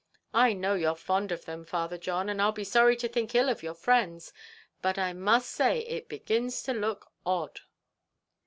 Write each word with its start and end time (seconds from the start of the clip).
I 0.33 0.53
know 0.53 0.73
you're 0.73 0.95
fond 0.95 1.31
of 1.31 1.45
them, 1.45 1.63
Father 1.63 1.99
John, 1.99 2.27
and 2.27 2.41
I'd 2.41 2.55
be 2.55 2.63
sorry 2.63 2.95
to 2.95 3.07
think 3.07 3.35
ill 3.35 3.49
of 3.49 3.61
your 3.61 3.75
friends; 3.75 4.33
but 4.81 4.97
I 4.97 5.13
must 5.13 5.51
say 5.51 5.81
it 5.81 6.09
begins 6.09 6.63
to 6.63 6.73
look 6.73 7.11
odd." 7.23 7.59